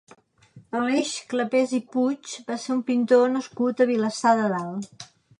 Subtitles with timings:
[0.77, 5.07] Aleix Clapés i Puig va ser un pintor nascut a Vilassar de Dalt.